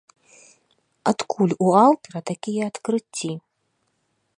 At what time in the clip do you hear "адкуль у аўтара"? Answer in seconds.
1.11-2.19